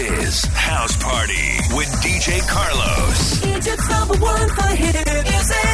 [0.00, 3.44] is House Party with DJ Carlos.
[3.44, 5.69] Egypt's number one for hit music.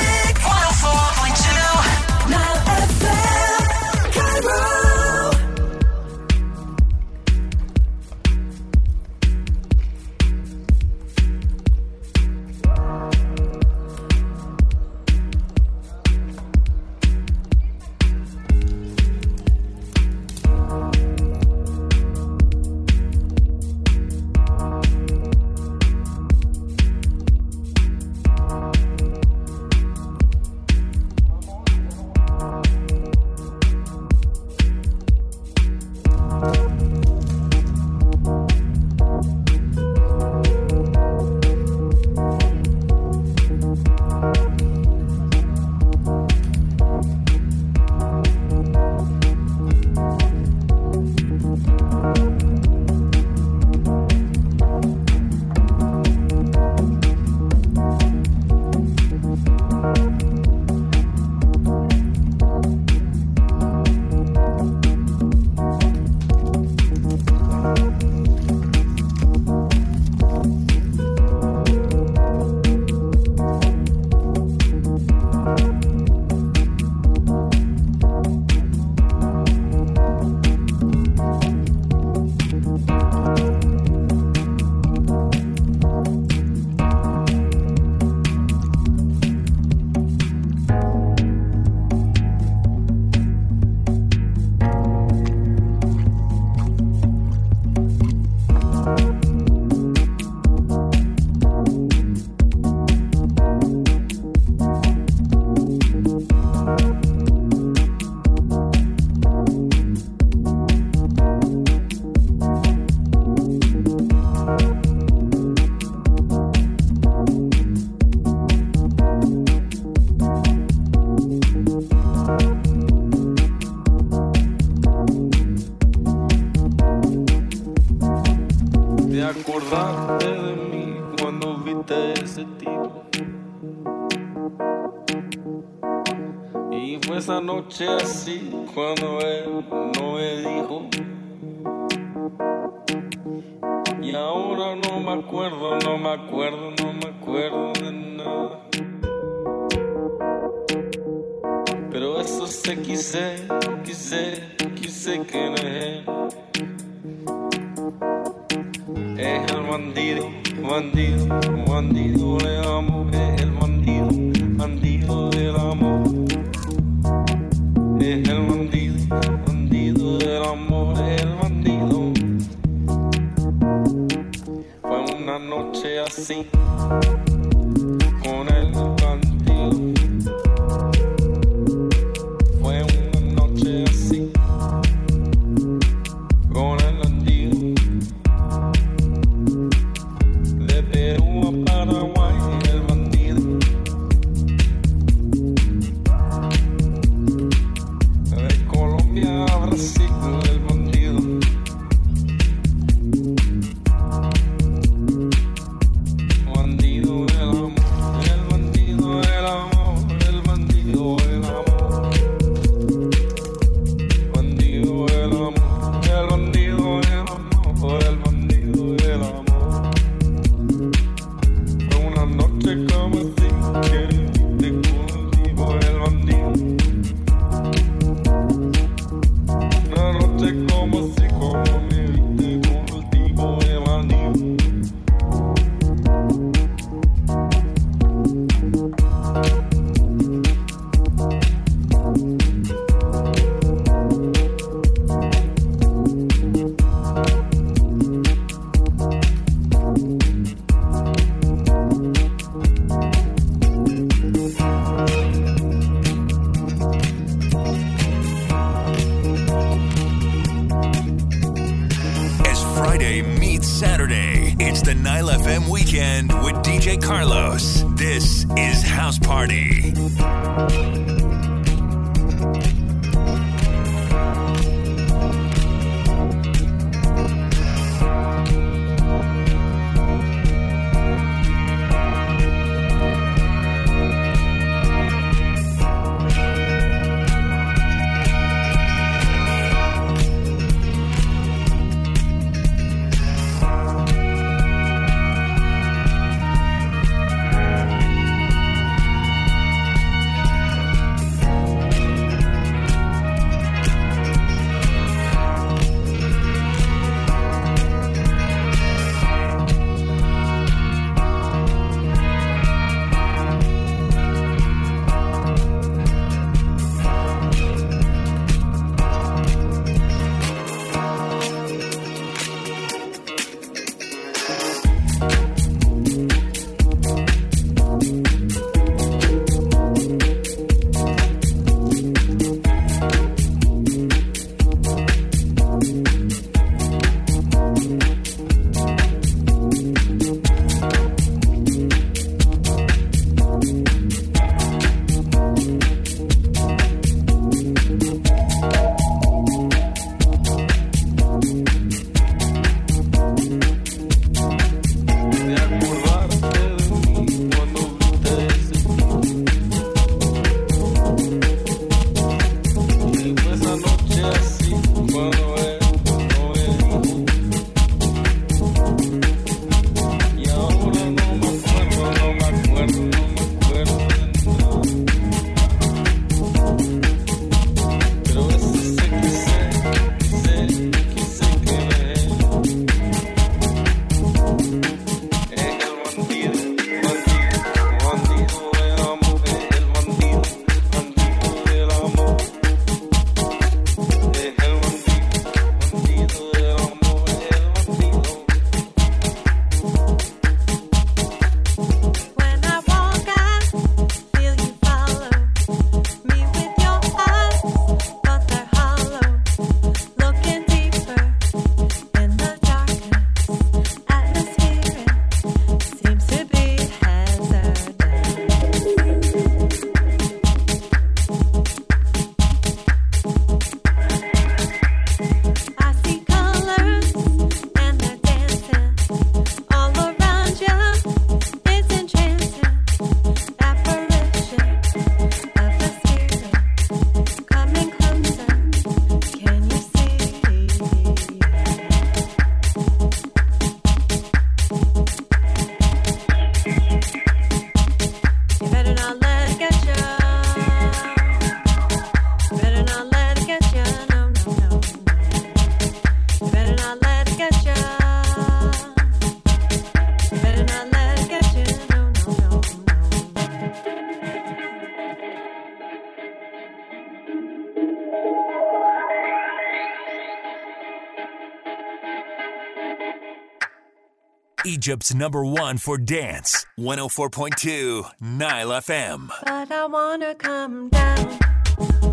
[474.76, 476.67] Egypt's number one for dance.
[476.78, 479.31] 104.2 Nile FM.
[479.43, 482.12] But I wanna come down.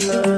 [0.00, 0.31] love.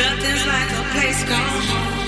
[0.00, 1.99] Nothing's like a place called home.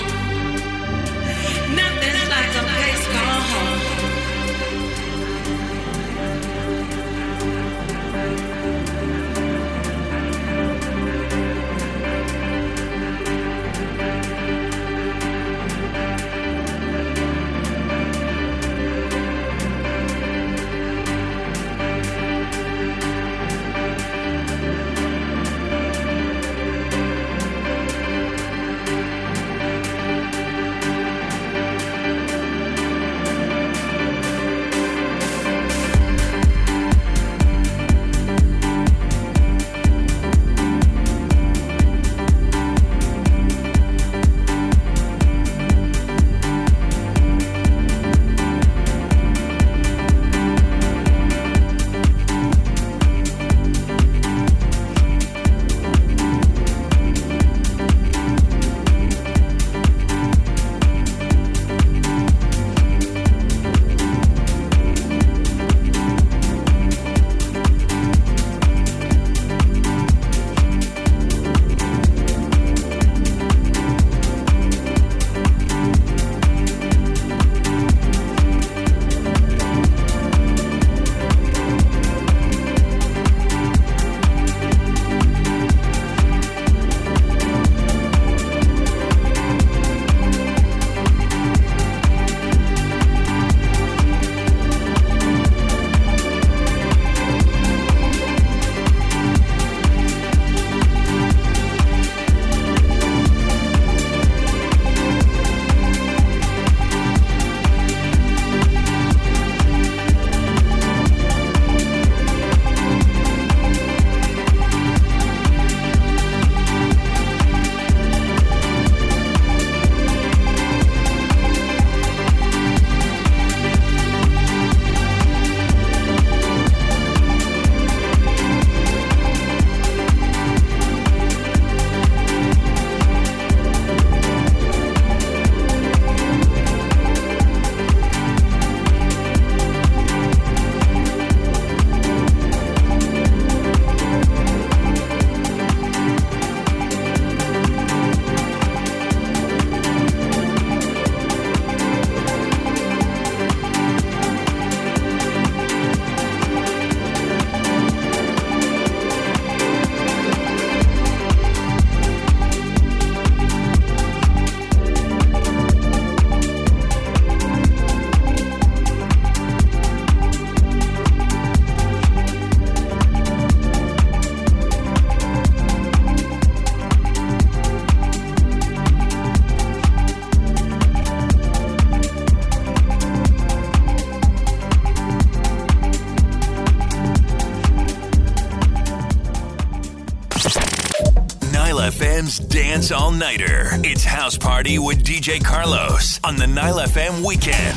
[192.83, 193.69] Dance All Nighter.
[193.85, 197.72] It's House Party with DJ Carlos on the Nile FM weekend.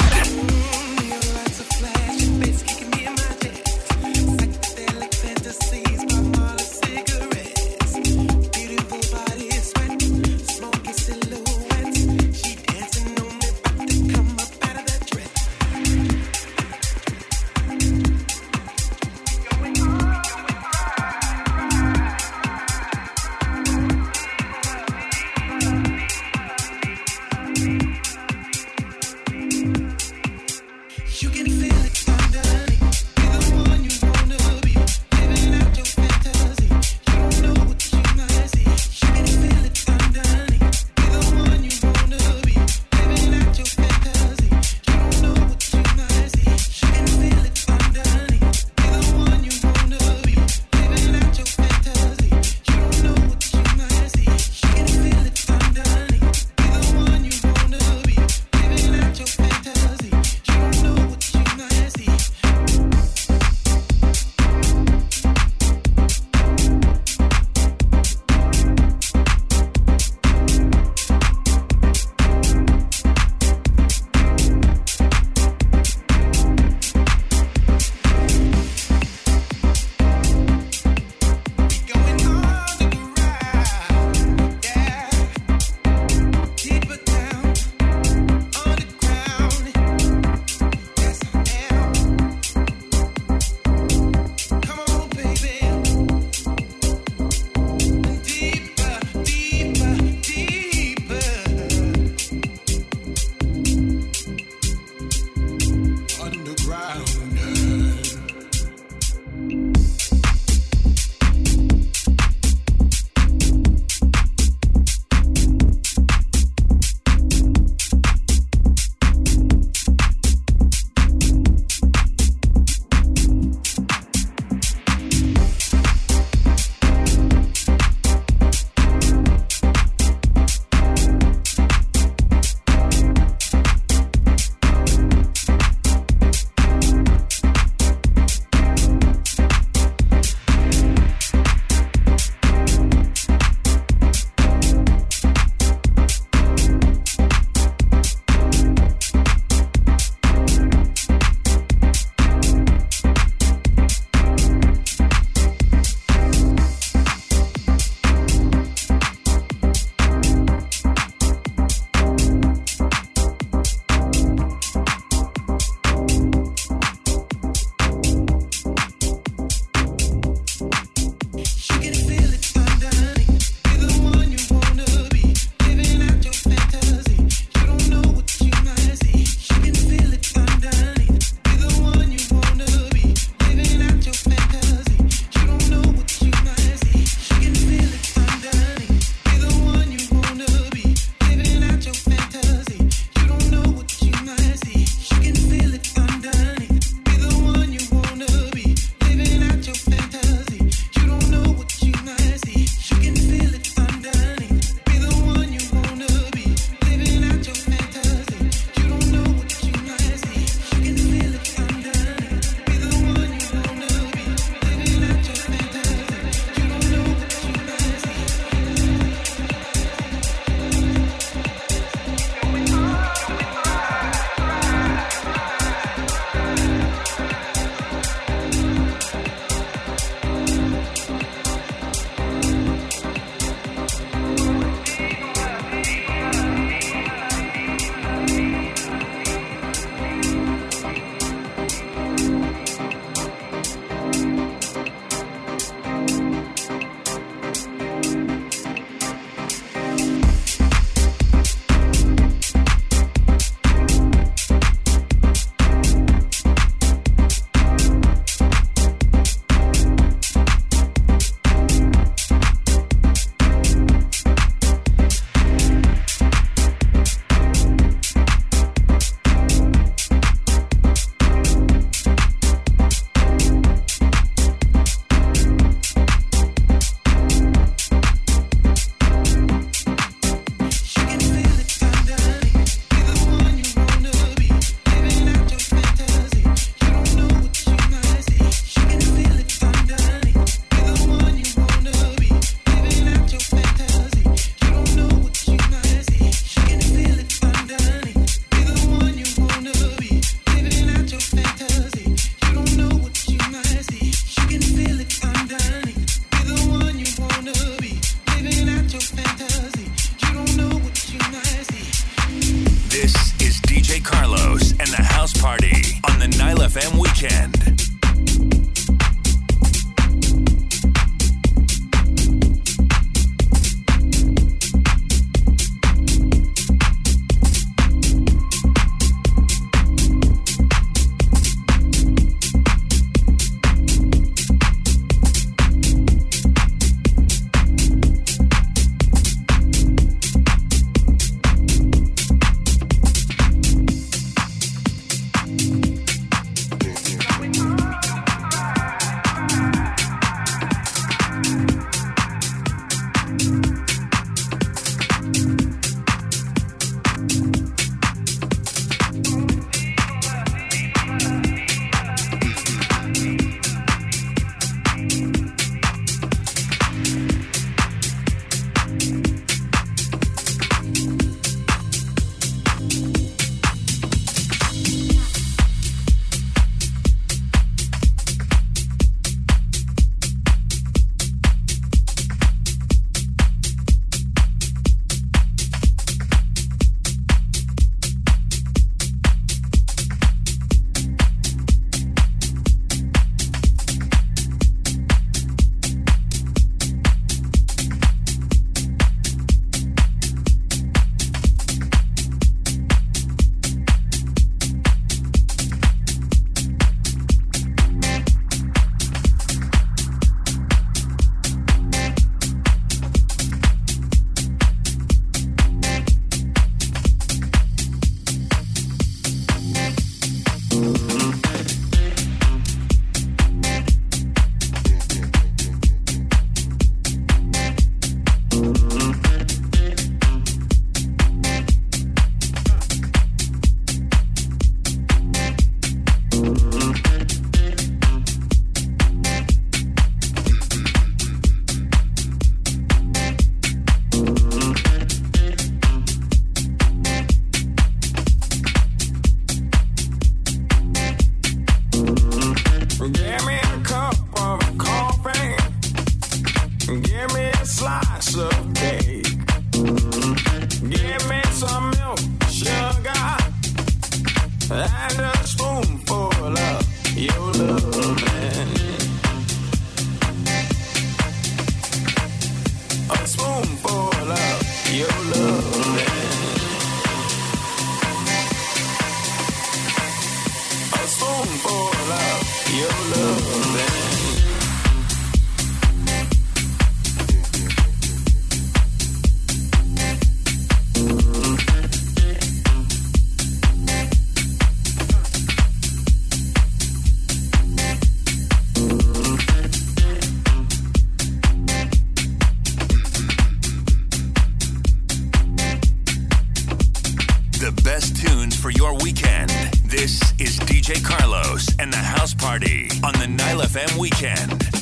[510.87, 514.76] DJ Carlos and the House Party on the Nile FM weekend.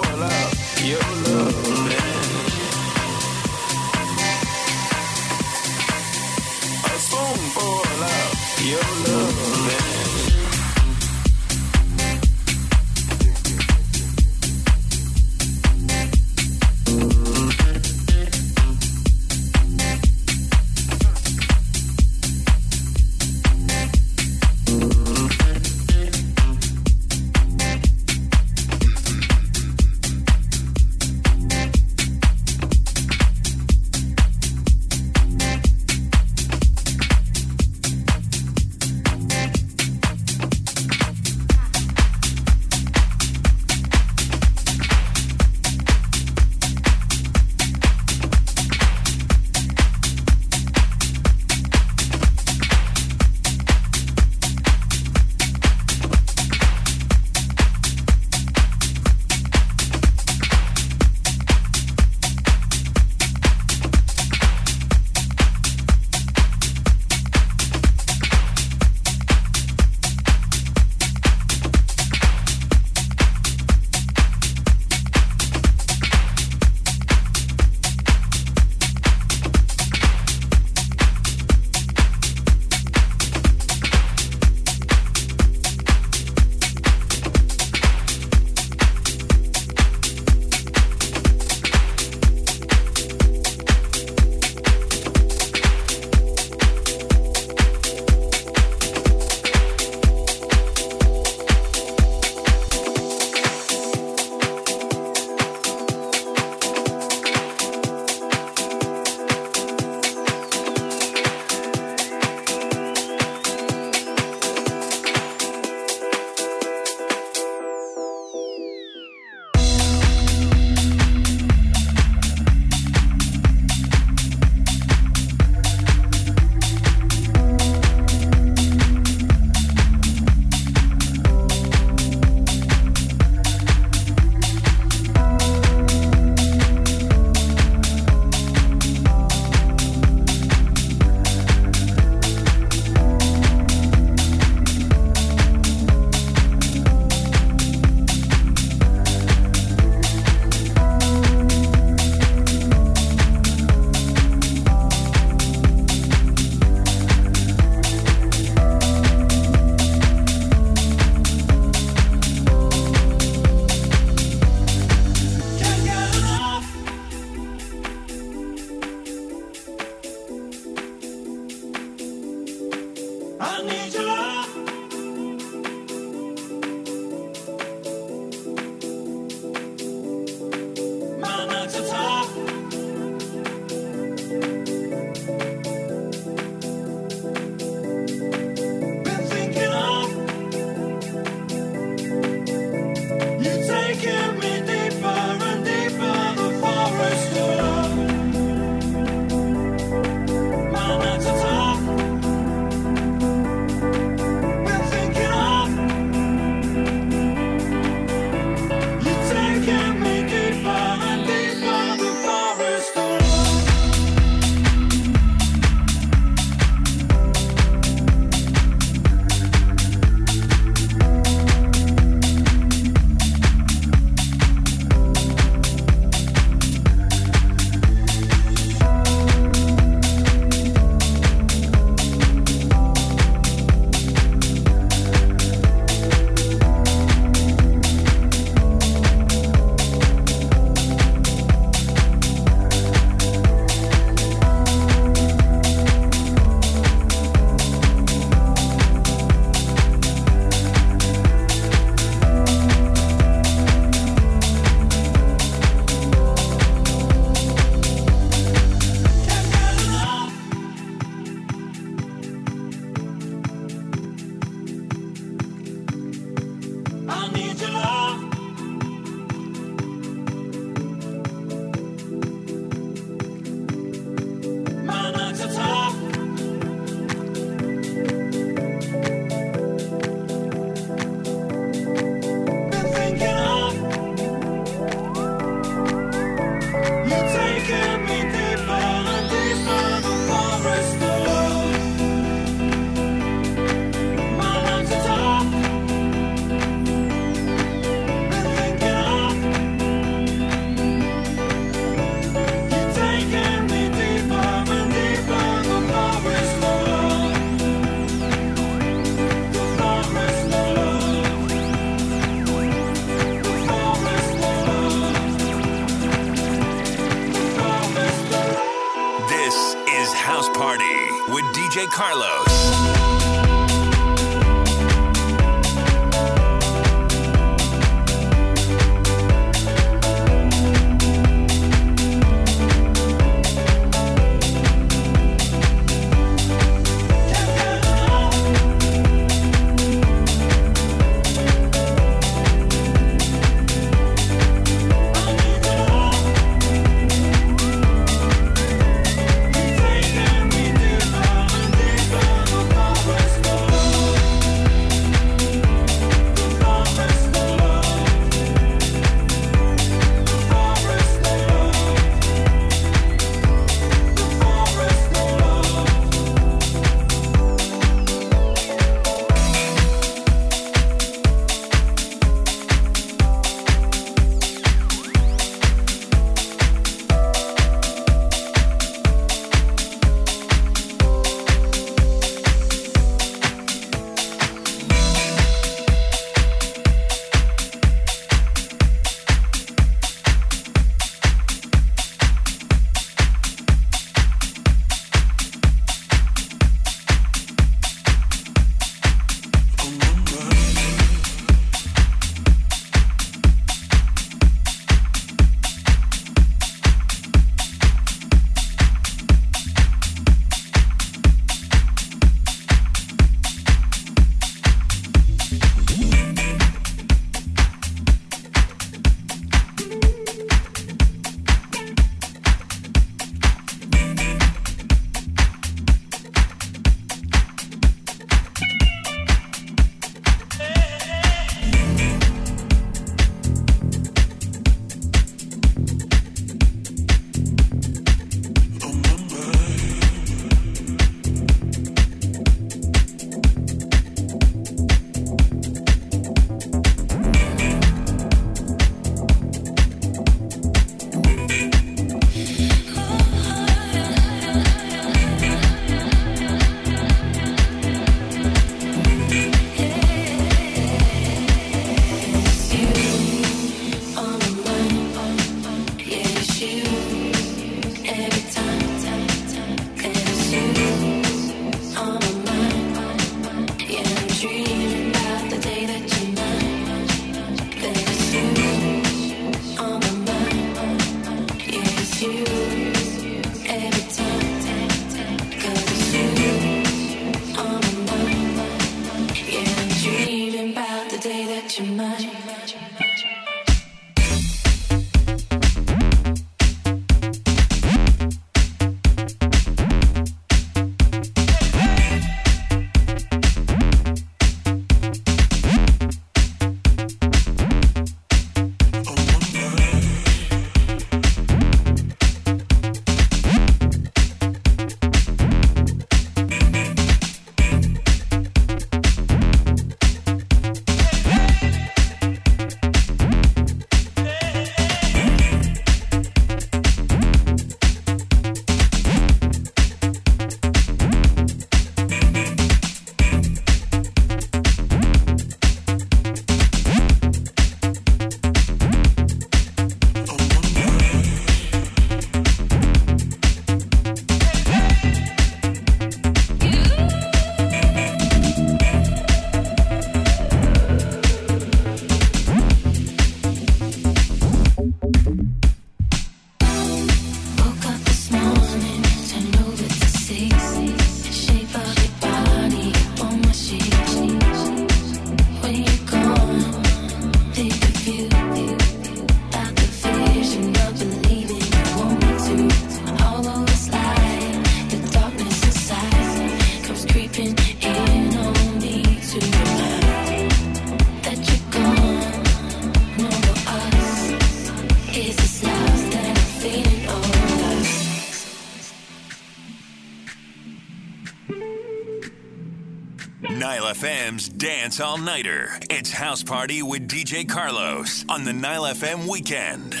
[594.47, 595.77] Dance All Nighter.
[595.89, 600.00] It's House Party with DJ Carlos on the Nile FM weekend.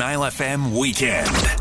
[0.00, 1.59] Nile FM weekend.